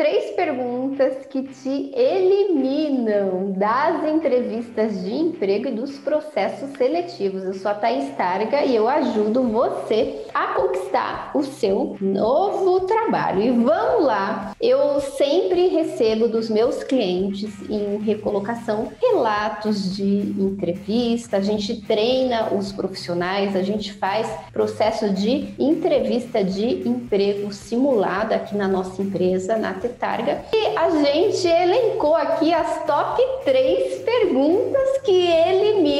[0.00, 7.44] três perguntas que te eliminam das entrevistas de emprego e dos processos seletivos.
[7.44, 13.42] Eu sou a Thaís Targa e eu ajudo você a conquistar o seu novo trabalho.
[13.42, 14.56] E vamos lá!
[14.58, 22.72] Eu sempre recebo dos meus clientes em recolocação relatos de entrevista, a gente treina os
[22.72, 29.74] profissionais, a gente faz processo de entrevista de emprego simulada aqui na nossa empresa, na
[29.90, 30.44] Tetarga.
[30.52, 35.99] E a gente elencou aqui as top 3 perguntas que eliminam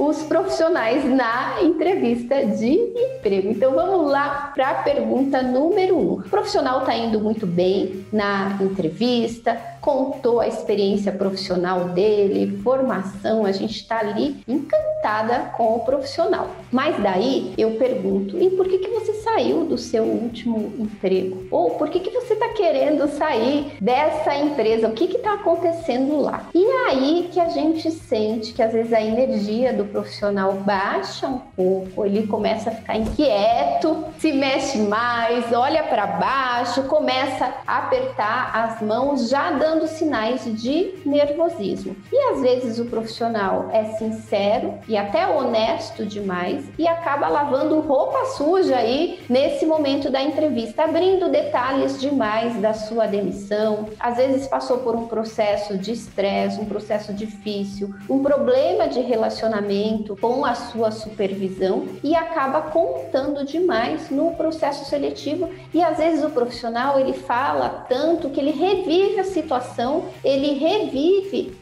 [0.00, 3.50] os profissionais na entrevista de emprego.
[3.50, 6.00] Então vamos lá para a pergunta número 1.
[6.00, 6.12] Um.
[6.14, 13.52] O profissional está indo muito bem na entrevista, contou a experiência profissional dele, formação, a
[13.52, 16.50] gente está ali encantada com o profissional.
[16.70, 21.46] Mas daí eu pergunto, e por que, que você saiu do seu último emprego?
[21.50, 24.88] Ou por que, que você está querendo sair dessa empresa?
[24.88, 26.48] O que está acontecendo lá?
[26.54, 31.38] E aí que a gente sente que às vezes a energia do profissional baixa um
[31.38, 38.50] pouco, ele começa a ficar inquieto, se mexe mais, olha para baixo, começa a apertar
[38.54, 41.96] as mãos, já dando sinais de nervosismo.
[42.12, 48.24] E às vezes o profissional é sincero e até honesto demais e acaba lavando roupa
[48.36, 53.88] suja aí nesse momento da entrevista, abrindo detalhes demais da sua demissão.
[53.98, 59.79] Às vezes passou por um processo de estresse, um processo difícil, um problema de relacionamento
[60.20, 65.50] com a sua supervisão e acaba contando demais no processo seletivo.
[65.72, 70.54] E às vezes o profissional ele fala tanto que ele revive a situação situação, ele
[70.54, 71.52] revive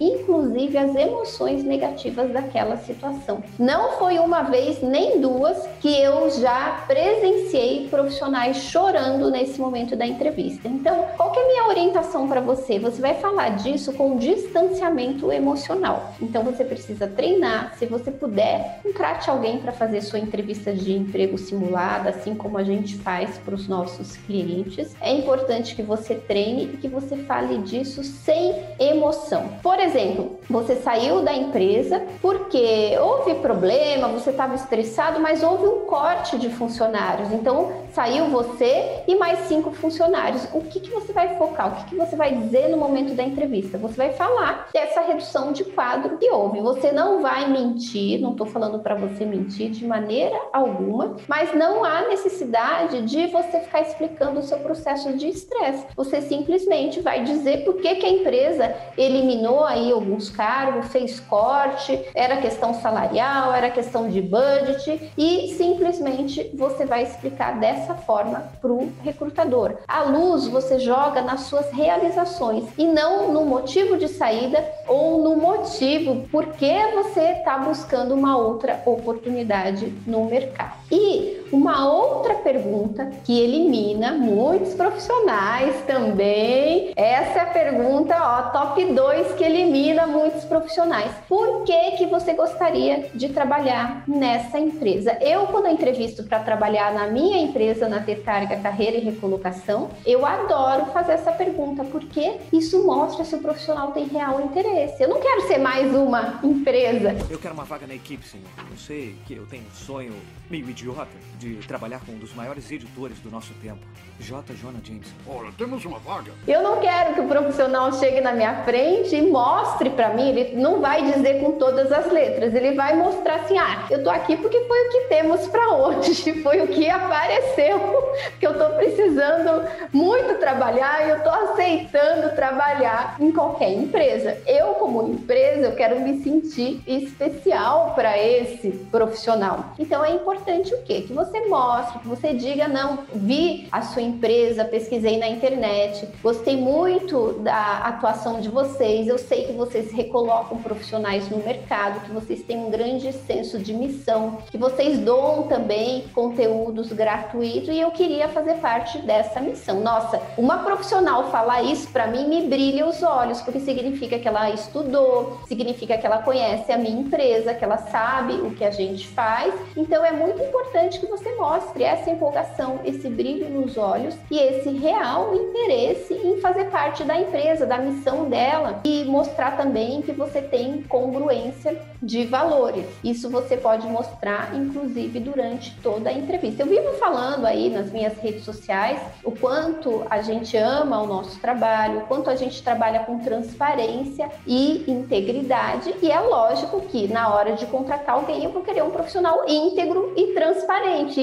[0.59, 3.43] inclusive as emoções negativas daquela situação.
[3.59, 10.07] Não foi uma vez nem duas que eu já presenciei profissionais chorando nesse momento da
[10.07, 10.69] entrevista.
[10.69, 12.79] Então, qual que é a minha orientação para você?
[12.79, 16.15] Você vai falar disso com distanciamento emocional.
[16.21, 17.75] Então, você precisa treinar.
[17.79, 22.65] Se você puder, contrate alguém para fazer sua entrevista de emprego simulada, assim como a
[22.65, 24.95] gente faz para os nossos clientes.
[25.01, 29.49] É importante que você treine e que você fale disso isso sem emoção.
[29.63, 35.81] Por exemplo, você saiu da empresa porque houve problema, você estava estressado, mas houve um
[35.81, 37.33] corte de funcionários.
[37.33, 40.49] Então, saiu você e mais cinco funcionários.
[40.53, 41.69] O que, que você vai focar?
[41.69, 43.77] O que, que você vai dizer no momento da entrevista?
[43.79, 46.61] Você vai falar dessa redução de quadro que houve.
[46.61, 51.85] Você não vai mentir, não estou falando para você mentir de maneira alguma, mas não
[51.85, 55.87] há necessidade de você ficar explicando o seu processo de estresse.
[55.97, 62.01] Você simplesmente vai dizer por que, que a empresa eliminou aí alguns cargos, fez corte,
[62.15, 68.71] era questão salarial, era questão de budget e simplesmente você vai explicar dessa forma para
[68.71, 69.79] o recrutador.
[69.89, 75.35] A luz você joga nas suas realizações e não no motivo de saída ou no
[75.35, 80.75] motivo por que você está buscando uma outra oportunidade no mercado.
[80.91, 88.85] E uma outra pergunta que elimina muitos profissionais também, essa é a pergunta, ó, top
[88.85, 91.11] 2 que elimina muitos profissionais.
[91.29, 95.17] Por que que você gostaria de trabalhar nessa empresa?
[95.21, 99.91] Eu, quando eu entrevisto para trabalhar na minha empresa, na Ter Carga Carreira e Recolocação,
[100.07, 105.03] eu adoro fazer essa pergunta, porque isso mostra se o profissional tem real interesse.
[105.03, 107.17] Eu não quero ser mais uma empresa.
[107.31, 108.47] Eu quero uma vaga na equipe, senhor.
[108.71, 110.13] Eu sei que eu tenho um sonho
[110.51, 111.09] meio idiota
[111.39, 113.81] de trabalhar com um dos maiores editores do nosso tempo,
[114.21, 114.55] J.
[114.55, 115.15] Jonah Jameson.
[115.27, 116.33] Ora, temos uma vaga.
[116.47, 120.57] Eu não quero que o profissional chegue na minha frente e mostre para mim, ele
[120.57, 124.37] não vai dizer com todas as letras, ele vai mostrar assim: "Ah, eu tô aqui
[124.37, 129.69] porque foi o que temos para hoje, foi o que apareceu, que eu tô precisando
[129.93, 134.39] muito trabalhar e eu tô aceitando trabalhar em qualquer empresa.
[134.47, 139.73] Eu como empresa, eu quero me sentir especial para esse profissional.
[139.79, 141.03] Então é importante o quê?
[141.03, 146.57] Que você mostre, que você diga não, vi a sua empresa, pesquisei na internet, gostei
[146.57, 152.43] muito da atuação de vocês, eu sei que vocês recolocam profissionais no mercado, que vocês
[152.43, 158.29] têm um grande senso de missão, que vocês doam também conteúdos gratuitos e eu queria
[158.29, 159.81] fazer parte dessa missão.
[159.81, 164.51] Nossa, uma profissional falar isso para mim me brilha os olhos, porque significa que ela
[164.51, 169.07] estudou, significa que ela conhece a minha empresa, que ela sabe o que a gente
[169.09, 169.55] faz.
[169.77, 170.58] Então é muito importante
[170.99, 176.67] que você mostre essa empolgação, esse brilho nos olhos e esse real interesse em fazer
[176.67, 182.87] parte da empresa, da missão dela e mostrar também que você tem congruência de valores.
[183.03, 186.63] Isso você pode mostrar, inclusive, durante toda a entrevista.
[186.63, 191.41] Eu vivo falando aí nas minhas redes sociais o quanto a gente ama o nosso
[191.41, 197.35] trabalho, o quanto a gente trabalha com transparência e integridade, e é lógico que na
[197.35, 200.48] hora de contratar alguém eu vou querer um profissional íntegro e transparente.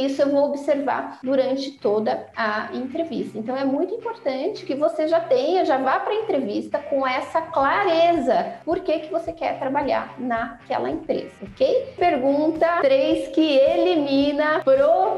[0.05, 3.37] Isso eu vou observar durante toda a entrevista.
[3.37, 7.41] Então é muito importante que você já tenha, já vá para a entrevista com essa
[7.41, 8.53] clareza.
[8.63, 11.93] Por que, que você quer trabalhar naquela empresa, ok?
[11.97, 14.61] Pergunta 3 que elimina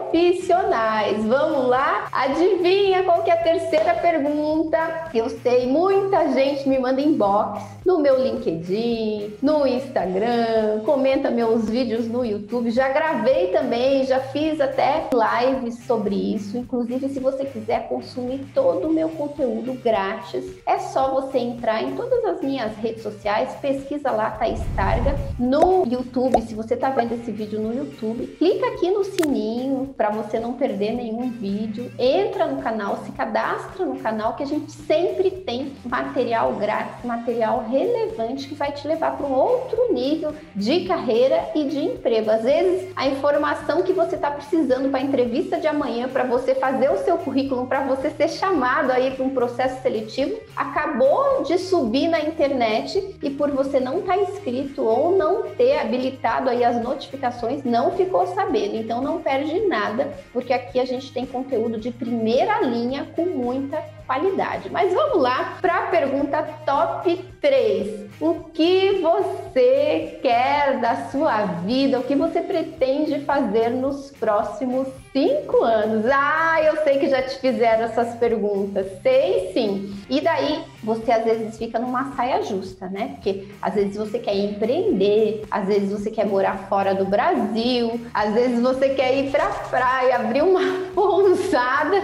[0.07, 1.23] profissionais.
[1.25, 2.07] Vamos lá?
[2.11, 5.09] Adivinha qual que é a terceira pergunta?
[5.13, 12.07] Eu sei, muita gente me manda inbox no meu LinkedIn, no Instagram, comenta meus vídeos
[12.07, 12.71] no YouTube.
[12.71, 16.57] Já gravei também, já fiz até lives sobre isso.
[16.57, 21.95] Inclusive, se você quiser consumir todo o meu conteúdo grátis, é só você entrar em
[21.95, 26.41] todas as minhas redes sociais, pesquisa lá Thaís Targa no YouTube.
[26.41, 30.53] Se você está vendo esse vídeo no YouTube, clica aqui no sininho para você não
[30.53, 31.91] perder nenhum vídeo.
[31.97, 37.65] Entra no canal, se cadastra no canal que a gente sempre tem material grátis, material
[37.67, 42.29] relevante que vai te levar para um outro nível de carreira e de emprego.
[42.29, 46.53] Às vezes, a informação que você está precisando para a entrevista de amanhã, para você
[46.53, 51.57] fazer o seu currículo, para você ser chamado aí para um processo seletivo, acabou de
[51.57, 56.63] subir na internet e por você não estar tá inscrito ou não ter habilitado aí
[56.63, 58.75] as notificações, não ficou sabendo.
[58.75, 59.86] Então não perde nada,
[60.33, 64.69] porque aqui a gente tem conteúdo de primeira linha com muita qualidade.
[64.71, 68.07] Mas vamos lá para a pergunta top 3.
[68.19, 71.99] O que você quer da sua vida?
[71.99, 76.05] O que você pretende fazer nos próximos cinco anos?
[76.11, 78.87] Ah, eu sei que já te fizeram essas perguntas.
[79.03, 79.93] Sei sim.
[80.09, 83.15] E daí você às vezes fica numa saia justa, né?
[83.15, 88.33] Porque às vezes você quer empreender, às vezes você quer morar fora do Brasil, às
[88.33, 90.61] vezes você quer ir para praia, abrir uma
[90.93, 92.01] pousada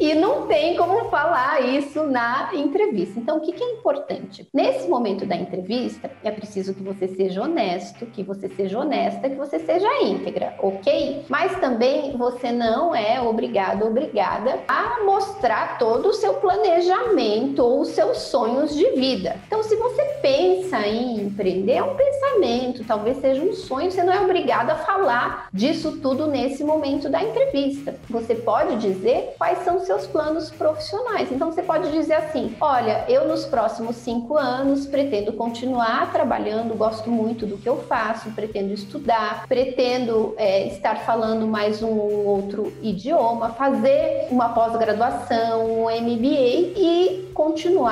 [0.00, 3.18] e não tem como falar isso na entrevista.
[3.18, 4.48] Então, o que, que é importante?
[4.52, 9.36] Nesse momento da entrevista, é preciso que você seja honesto, que você seja honesta, que
[9.36, 11.24] você seja íntegra, ok?
[11.28, 17.88] Mas também você não é obrigado, obrigada a mostrar todo o seu planejamento ou os
[18.04, 19.36] seus sonhos de vida.
[19.46, 24.12] Então, se você pensa em empreender, é um pensamento, talvez seja um sonho, você não
[24.12, 27.94] é obrigado a falar disso tudo nesse momento da entrevista.
[28.10, 31.32] Você pode dizer quais são seus planos profissionais.
[31.32, 37.10] Então você pode dizer assim: olha, eu nos próximos cinco anos pretendo continuar trabalhando, gosto
[37.10, 42.72] muito do que eu faço, pretendo estudar, pretendo é, estar falando mais um ou outro
[42.82, 47.30] idioma, fazer uma pós-graduação, um MBA e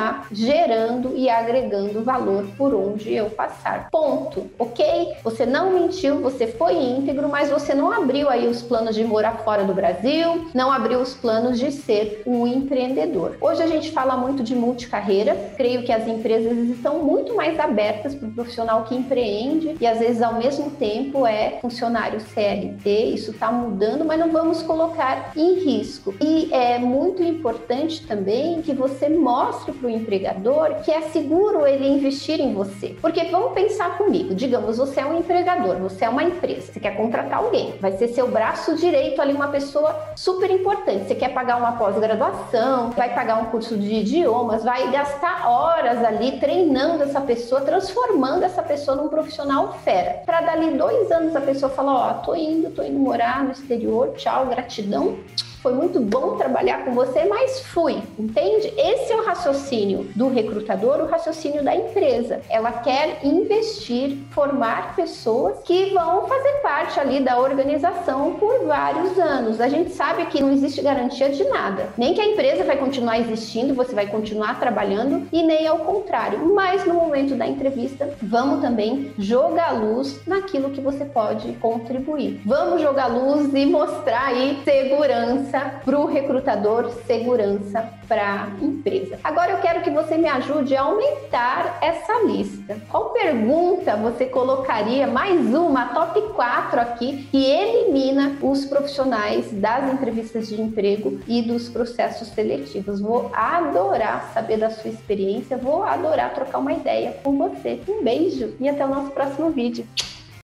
[0.02, 3.88] continuar gerando e agregando valor por onde eu passar.
[3.90, 5.14] Ponto, ok?
[5.22, 9.38] Você não mentiu, você foi íntegro, mas você não abriu aí os planos de morar
[9.44, 13.36] fora do Brasil, não abriu os planos de ser um empreendedor.
[13.40, 18.14] Hoje a gente fala muito de multicarreira, creio que as empresas estão muito mais abertas
[18.14, 23.30] para o profissional que empreende e às vezes ao mesmo tempo é funcionário CLT, isso
[23.30, 26.14] está mudando, mas não vamos colocar em risco.
[26.20, 31.88] E é muito importante também que você mostre para o empregador que é seguro ele
[31.88, 32.96] investir em você.
[33.00, 36.96] Porque vamos pensar comigo, digamos, você é um empregador, você é uma empresa, você quer
[36.96, 41.56] contratar alguém, vai ser seu braço direito ali, uma pessoa super importante, você quer pagar
[41.56, 47.60] uma pós-graduação, vai pagar um curso de idiomas, vai gastar horas ali treinando essa pessoa,
[47.60, 50.22] transformando essa pessoa num profissional fera.
[50.24, 53.52] Para dali dois anos a pessoa falar, ó, oh, tô indo, tô indo morar no
[53.52, 55.18] exterior, tchau, gratidão
[55.62, 58.74] foi muito bom trabalhar com você, mas fui, entende?
[58.76, 62.40] Esse é o raciocínio do recrutador, o raciocínio da empresa.
[62.50, 69.60] Ela quer investir, formar pessoas que vão fazer parte ali da organização por vários anos.
[69.60, 73.20] A gente sabe que não existe garantia de nada, nem que a empresa vai continuar
[73.20, 76.52] existindo, você vai continuar trabalhando e nem ao contrário.
[76.52, 82.40] Mas no momento da entrevista, vamos também jogar luz naquilo que você pode contribuir.
[82.44, 89.18] Vamos jogar luz e mostrar aí segurança segurança para o recrutador, segurança para a empresa.
[89.22, 92.78] Agora eu quero que você me ajude a aumentar essa lista.
[92.90, 100.48] Qual pergunta você colocaria mais uma, top 4 aqui, que elimina os profissionais das entrevistas
[100.48, 103.00] de emprego e dos processos seletivos?
[103.00, 107.80] Vou adorar saber da sua experiência, vou adorar trocar uma ideia com você.
[107.86, 109.86] Um beijo e até o nosso próximo vídeo.